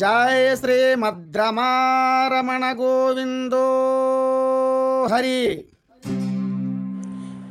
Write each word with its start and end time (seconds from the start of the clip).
జయ 0.00 0.56
శ్రీమద్రమారమణ 0.56 2.76
గోవిందో 2.80 3.64
హరి 5.12 5.64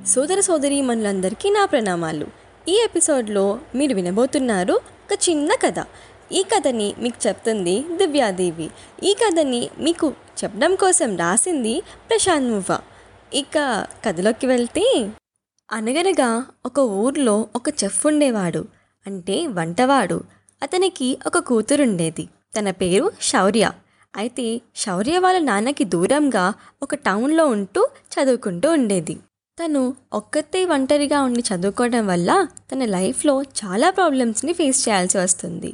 సోదర 0.07 0.40
సోదరి 0.40 0.82
మనులందరికీ 0.82 1.50
నా 1.50 1.66
ప్రణామాలు. 1.66 2.27
ఈ 2.67 2.82
ఎపిసోడ్లో 2.85 3.59
మీరు 3.75 3.96
వినబోతున్నారు 3.96 4.74
ఒక 4.74 5.30
చిన్న 5.30 5.54
కథ. 5.54 5.85
ఈ 6.32 6.43
కథని 6.43 6.93
మీకు 7.00 7.27
చెప్తుంది 7.27 7.85
దివ్యాదేవి. 7.96 8.70
ఈ 9.04 9.13
కథని 9.13 9.70
మీకు 9.79 10.13
చెప్పడం 10.43 10.75
కోసం 10.75 11.18
రాసింది 11.18 11.81
ప్రశాంత్ 12.09 12.52
మువ్వ. 12.52 12.79
ఇక 13.34 13.88
కథలోకి 14.05 14.47
వెళ్తే 14.47 15.09
అనగనగా 15.71 16.45
ఒక 16.66 16.79
ఊర్లో 16.79 17.47
ఒక 17.55 17.84
చెఫ్ 17.84 18.07
ఉండేవాడు. 18.07 18.66
అంటే 19.07 19.47
వంటవాడు. 19.47 20.23
అతనికి 20.63 21.18
ఒక 21.27 21.38
కూతురుండేది. 21.38 22.29
తన 22.57 22.71
పేరు 22.71 23.11
శౌర్య. 23.21 23.71
అయితే 24.18 24.61
శౌర్య 24.75 25.18
వాళ్ళ 25.19 25.39
నాన్నకి 25.39 25.83
దూరంగా 25.83 26.54
ఒక 26.83 26.96
టౌన్లో 26.96 27.47
ఉంటూ 27.47 27.82
చదువుకుంటూ 28.14 28.71
ఉండేది. 28.71 29.15
తను 29.57 29.96
ఒక్కతే 30.14 30.65
ఒంటరిగా 30.65 31.21
ఉండి 31.21 31.43
చదువుకోవడం 31.50 32.08
వల్ల 32.08 32.48
తన 32.72 32.86
లైఫ్లో 32.86 33.42
చాలా 33.42 33.90
ప్రాబ్లమ్స్ని 33.90 34.54
ఫేస్ 34.54 34.90
చేయాల్సి 34.90 35.18
వస్తుంది. 35.18 35.73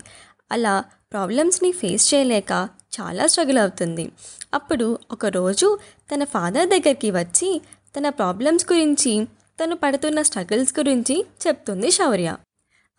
అలా 0.51 0.83
ప్రాబ్లమ్స్ని 1.11 1.71
ఫేస్ 1.71 2.13
చేయలేక 2.13 2.51
చాలా 2.95 3.27
స్ట్రగుల్ 3.27 3.57
అవుతుంది. 3.57 4.11
అప్పుడు 4.53 4.99
ఒకరోజు 5.11 5.77
తన 6.11 6.23
ఫాదర్ 6.23 6.67
దగ్గరికి 6.69 7.11
వచ్చి 7.11 7.61
తన 7.97 8.09
ప్రాబ్లమ్స్ 8.09 8.65
గురించి 8.73 9.27
తను 9.59 9.75
పడుతున్న 9.75 10.21
స్ట్రగుల్స్ 10.21 10.79
గురించి 10.79 11.25
చెప్తుంది 11.47 11.91
శౌర్య. 11.91 12.35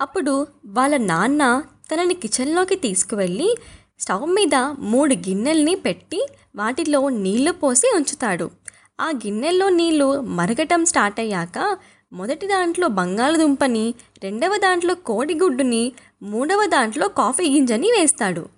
అప్పుడు 0.00 0.46
వాళ్ళ 0.66 0.96
నాన్న 0.96 1.42
తనని 1.92 2.14
కిచెన్లోకి 2.14 2.76
తీసుకువెళ్ళి 2.76 3.56
స్టవ్ 4.00 4.26
మీద 4.26 4.54
మూడు 4.78 5.14
గిన్నెల్ని 5.14 5.74
పెట్టి 5.74 6.26
వాటిలో 6.56 7.08
నీళ్ళు 7.08 7.52
పోసి 7.52 7.92
ఉంచుతాడు. 7.94 8.50
ఆ 9.00 9.10
గిన్నెల్లో 9.10 9.68
నీళ్ళు 9.68 10.20
మరగటం 10.20 10.84
స్టార్ట్ 10.84 11.20
అయ్యాక 11.20 11.76
మొదటి 12.12 12.46
దాంట్లో 12.46 12.88
బంగాళదుంపని 12.88 13.94
రెండవ 14.22 14.56
దాంట్లో 14.56 14.94
కోడిగుడ్డుని 14.94 15.92
మూడవ 16.22 16.66
దాంట్లో 16.66 17.08
కాఫీ 17.08 17.48
గింజని 17.48 17.90
వేస్తాడు. 17.90 18.48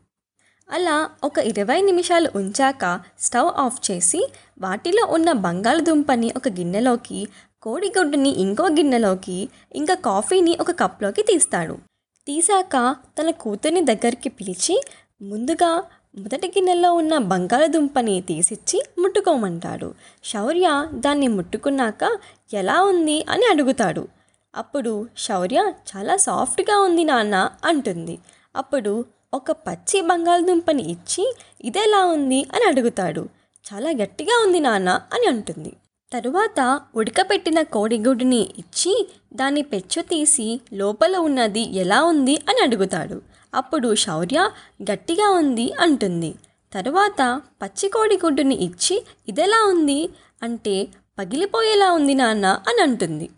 అలా 0.70 1.10
ఒక 1.24 1.38
ఇరవై 1.38 1.80
నిమిషాలు 1.80 2.30
ఉంచాక 2.34 3.00
స్టవ్ 3.20 3.50
ఆఫ్ 3.58 3.90
చేసి 3.90 4.28
వాటిలో 4.60 5.06
ఉన్న 5.06 5.32
బంగాళదుంపని 5.32 6.32
ఒక 6.36 6.48
గిన్నెలోకి 6.48 7.28
కోడిగుడ్డుని 7.62 8.30
ఇంకో 8.30 8.64
గిన్నెలోకి 8.64 9.48
ఇంకా 9.74 9.94
కాఫీని 9.94 10.56
ఒక 10.60 10.70
కప్లోకి 10.70 11.22
తీస్తాడు. 11.22 11.87
తీసాక 12.28 12.96
తన 13.20 13.30
కూతుర్ని 13.30 13.84
దగ్గరికి 13.84 14.28
పిలిచి 14.28 14.82
ముందుగా 15.22 15.84
మొదటి 16.18 16.48
గిన్నెలో 16.48 16.94
ఉన్న 16.94 17.18
బంగాళదుంపని 17.18 18.20
తీసిచ్చి 18.20 18.82
ముట్టుకోమంటాడు. 18.98 19.94
శౌర్య 20.24 20.86
దాన్ని 20.94 21.28
ముట్టుకున్నాక 21.28 22.18
ఎలా 22.54 22.82
ఉంది? 22.82 23.26
అని 23.30 23.46
అడుగుతాడు. 23.46 24.08
అప్పుడు 24.54 25.08
శౌర్య 25.18 25.72
చాలా 25.96 26.16
సాఫ్ట్గా 26.16 26.80
ఉంది 26.80 27.04
నాన్న 27.04 27.50
అంటుంది. 27.64 28.18
అప్పుడు 28.56 29.04
ఒక 29.34 29.50
పచ్చి 29.50 30.00
బంగాళదుంపని 30.00 30.82
ఇచ్చి 30.82 31.34
ఇదెలా 31.60 32.04
ఉంది? 32.04 32.46
అని 32.54 32.64
అడుగుతాడు. 32.64 33.28
చాలా 33.72 33.90
గట్టిగా 33.90 34.42
ఉంది 34.46 34.60
నాన్న 34.60 34.88
అని 34.88 35.26
అంటుంది. 35.26 35.72
తరువాత 36.12 36.80
ఉడకపెట్టిన 36.96 37.62
కోడిగుడ్డుని 37.62 38.48
ఇచ్చి 38.58 39.08
దాన్ని 39.34 39.62
పెచ్చు 39.62 40.02
తీసి 40.02 40.60
లోపల 40.72 41.16
ఉన్నది 41.16 41.60
ఎలా 41.76 42.04
ఉంది 42.04 42.34
అని 42.48 42.62
అడుగుతాడు. 42.62 43.22
అప్పుడు 43.54 43.94
శౌర్య 43.94 44.50
గట్టిగా 44.82 45.30
ఉంది 45.30 45.72
అంటుంది. 45.80 46.34
తరువాత 46.72 47.42
పచ్చి 47.62 47.88
కోడిగుడ్డుని 47.88 48.54
ఇచ్చి 48.54 49.02
ఇదెలా 49.28 49.64
ఉంది? 49.64 50.08
అంటే 50.42 50.88
పగిలిపోయేలా 51.18 51.92
ఉంది 51.92 52.14
నాన్న 52.14 52.46
అని 52.46 52.82
అంటుంది. 52.82 53.30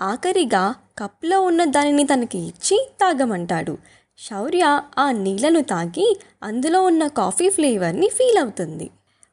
ఆఖరిగా 0.00 0.74
కప్లో 0.98 1.40
ఉన్న 1.40 1.64
దానిని 1.64 2.04
తనకి 2.04 2.38
ఇచ్చి 2.38 2.88
తాగమంటాడు 3.00 3.78
శౌర్య 4.18 4.80
ఆ 4.98 5.10
నీళ్ళను 5.10 5.62
తాగి 5.62 6.20
అందులో 6.42 6.82
ఉన్న 6.82 7.06
కాఫీ 7.06 7.48
ఫ్లేవర్ని 7.48 8.08
ఫీల్ 8.08 8.38
అవుతుంది. 8.38 8.90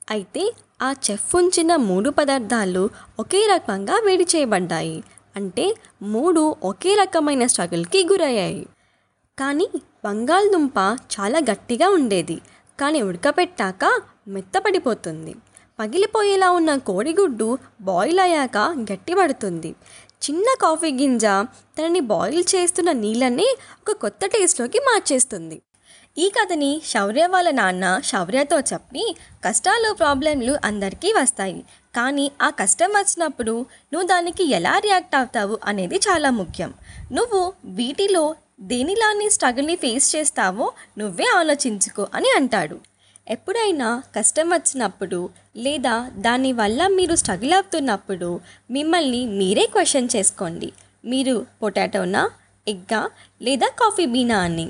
అయితే 0.09 0.43
ఆ 0.81 0.93
చెఫ్ 1.11 1.35
ఉంచిన 1.35 1.75
మూడు 1.75 2.09
పదార్థాలు 2.09 2.89
ఒకే 3.19 3.47
రకంగా 3.47 4.01
వేడి 4.05 4.23
చేయబడ్డాయి. 4.23 5.03
అంటే 5.35 5.75
మూడు 6.01 6.55
ఒకే 6.63 6.95
రకమైన 6.95 7.45
స్ట్రగుల్కి 7.45 8.05
గురయ్యాయి. 8.05 8.65
కానీ 9.39 9.67
బంగాళదుంప 10.05 10.77
చాలా 11.15 11.39
గట్టిగా 11.39 11.89
ఉండేది. 11.89 12.41
కానీ 12.79 13.01
ఉడకపెట్టాక 13.01 14.01
మెత్తపడిపోతుంది. 14.27 15.35
పగిలిపోయేలా 15.79 16.51
ఉన్న 16.51 16.75
కోడిగుడ్డు 16.75 17.57
బాయిల్ 17.81 18.19
అయ్యాక 18.19 18.57
గట్టిపడుతుంది. 18.91 19.75
చిన్న 20.23 20.45
కాఫీ 20.61 20.91
గింజ 20.91 21.25
తనని 21.77 21.99
బాయిల్ 21.99 22.43
చేస్తున్న 22.55 22.91
నీళ్ళని 22.91 23.57
ఒక 23.81 23.95
కొత్త 23.95 24.25
టేస్ట్లోకి 24.25 24.79
మార్చేస్తుంది. 24.79 25.61
ఈ 26.17 26.29
కథని 26.29 26.81
శౌర్య 26.85 27.25
వాళ్ళ 27.25 27.51
నాన్న 27.51 27.85
శౌర్యతో 28.03 28.59
చెప్పి 28.59 29.15
కష్టాలు 29.45 29.93
ప్రాబ్లంలు 29.93 30.53
అందరికీ 30.63 31.13
వస్తాయి. 31.13 31.65
కానీ 31.95 32.31
ఆ 32.41 32.49
కష్టం 32.49 32.89
వచ్చినప్పుడు 32.89 33.65
నువ్వు 33.93 34.07
దానికి 34.07 34.43
ఎలా 34.51 34.79
రియాక్ట్ 34.79 35.15
అవుతావు 35.15 35.59
అనేది 35.63 35.95
చాలా 35.95 36.29
ముఖ్యం. 36.29 36.73
నువ్వు 37.11 37.53
వీటిలో 37.65 38.35
దేనిలాని 38.61 39.29
స్ట్రగుల్ని 39.29 39.75
ఫేస్ 39.75 40.15
చేస్తావో 40.15 40.71
నువ్వే 40.97 41.27
ఆలోచించుకో 41.35 42.07
అని 42.13 42.31
అంటాడు. 42.35 42.79
ఎప్పుడైనా 43.27 44.03
కష్టం 44.15 44.49
వచ్చినప్పుడు 44.49 45.29
లేదా 45.57 46.11
దానివల్ల 46.17 46.87
మీరు 46.87 47.15
స్ట్రగుల్ 47.15 47.53
అవుతున్నప్పుడు 47.53 48.39
మిమ్మల్ని 48.71 49.25
మీరే 49.25 49.65
క్వశ్చన్ 49.65 50.09
చేసుకోండి. 50.15 50.71
మీరు 51.05 51.45
పొటాటోనా 51.61 52.29
ఎగ్గా 52.67 53.03
లేదా 53.41 53.67
కాఫీ 53.67 54.05
బీనా 54.05 54.39
అని. 54.39 54.67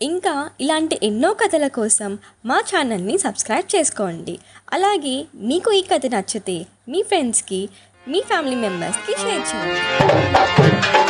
ఇంకా 0.00 0.34
ఇలాంటి 0.64 0.96
ఎన్నో 1.02 1.30
కథల 1.40 1.66
కోసం 1.78 2.10
మా 2.50 2.58
ఛానల్ని 2.68 3.16
సబ్స్క్రైబ్ 3.24 3.68
చేసుకోండి. 3.74 4.34
అలాగే 4.76 5.16
మీకు 5.50 5.70
ఈ 5.78 5.82
కథ 5.90 6.06
నచ్చితే 6.14 6.56
మీ 6.92 7.00
ఫ్రెండ్స్కి 7.02 7.60
మీ 8.08 8.20
ఫ్యామిలీ 8.30 8.56
మెంబర్స్కి 8.66 9.14
షేర్ 9.22 9.44
చేయండి. 9.50 11.09